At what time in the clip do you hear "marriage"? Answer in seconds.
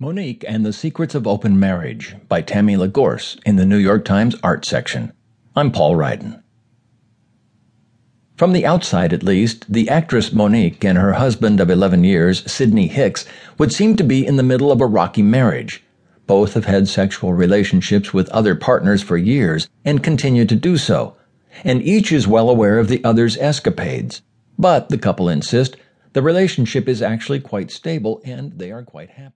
1.58-2.14, 15.22-15.82